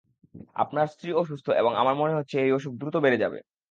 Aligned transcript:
আপনার 0.55 0.87
স্ত্রী 0.87 1.11
অসুস্থ 1.15 1.47
এবং 1.61 1.71
আমার 1.75 1.95
মনে 1.95 2.17
হচ্ছে 2.17 2.35
এই 2.39 2.51
অসুখ 2.51 2.73
দ্রুত 2.77 2.95
বেড়ে 2.97 3.21
যাবে। 3.23 3.39